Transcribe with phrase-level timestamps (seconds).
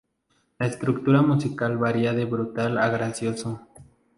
[0.57, 3.67] La estructura musical varia de brutal a gracioso.